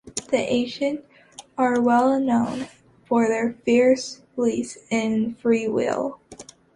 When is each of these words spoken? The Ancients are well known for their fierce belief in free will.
The 0.31 0.37
Ancients 0.39 1.07
are 1.59 1.79
well 1.79 2.19
known 2.19 2.69
for 3.05 3.27
their 3.27 3.53
fierce 3.65 4.21
belief 4.35 4.75
in 4.89 5.35
free 5.35 5.67
will. 5.67 6.19